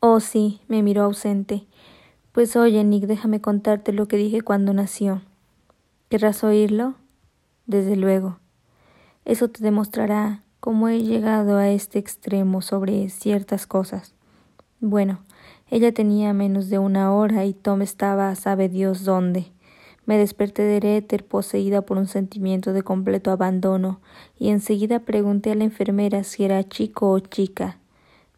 [0.00, 1.66] Oh, sí, me miró ausente.
[2.30, 5.22] Pues oye, Nick, déjame contarte lo que dije cuando nació.
[6.08, 6.94] ¿Querrás oírlo?
[7.66, 8.38] Desde luego.
[9.24, 14.14] Eso te demostrará cómo he llegado a este extremo sobre ciertas cosas.
[14.78, 15.18] Bueno,
[15.68, 19.50] ella tenía menos de una hora y Tom estaba sabe Dios dónde.
[20.06, 24.00] Me desperté del éter poseída por un sentimiento de completo abandono
[24.38, 27.78] y enseguida pregunté a la enfermera si era chico o chica.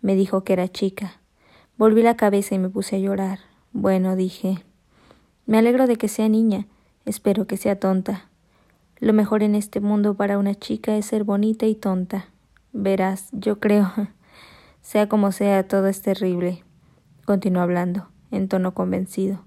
[0.01, 1.20] Me dijo que era chica.
[1.81, 3.39] Volví la cabeza y me puse a llorar.
[3.73, 4.63] Bueno, dije.
[5.47, 6.67] Me alegro de que sea niña.
[7.07, 8.29] Espero que sea tonta.
[8.99, 12.27] Lo mejor en este mundo para una chica es ser bonita y tonta.
[12.75, 13.91] Verás, yo creo.
[14.83, 16.63] sea como sea, todo es terrible.
[17.25, 19.43] Continuó hablando, en tono convencido.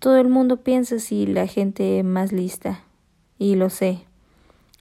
[0.00, 2.80] Todo el mundo piensa así, la gente más lista.
[3.38, 4.06] Y lo sé.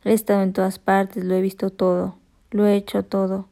[0.06, 2.16] He estado en todas partes, lo he visto todo,
[2.50, 3.50] lo he hecho todo.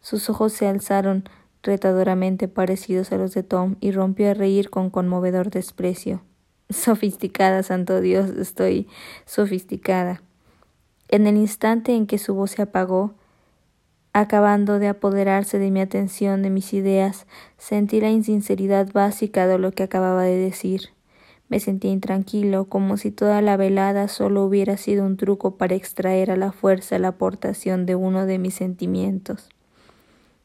[0.00, 1.24] Sus ojos se alzaron
[1.62, 6.22] retadoramente parecidos a los de Tom y rompió a reír con conmovedor desprecio.
[6.70, 8.88] Sofisticada, santo Dios, estoy
[9.26, 10.22] sofisticada.
[11.08, 13.14] En el instante en que su voz se apagó,
[14.12, 17.26] acabando de apoderarse de mi atención, de mis ideas,
[17.58, 20.90] sentí la insinceridad básica de lo que acababa de decir.
[21.48, 26.30] Me sentí intranquilo, como si toda la velada solo hubiera sido un truco para extraer
[26.30, 29.50] a la fuerza la aportación de uno de mis sentimientos.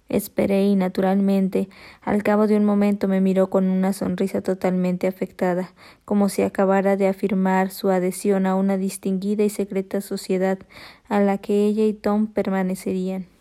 [0.09, 1.67] Esperé y naturalmente,
[2.01, 5.73] al cabo de un momento me miró con una sonrisa totalmente afectada,
[6.05, 10.59] como si acabara de afirmar su adhesión a una distinguida y secreta sociedad
[11.09, 13.36] a la que ella y Tom permanecerían.